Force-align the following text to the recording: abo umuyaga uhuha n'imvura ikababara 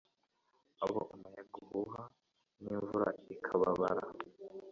abo 0.83 0.99
umuyaga 1.13 1.55
uhuha 1.63 2.03
n'imvura 2.61 3.07
ikababara 3.33 4.03